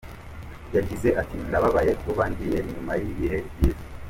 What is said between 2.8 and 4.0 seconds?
y’ibihe byiza.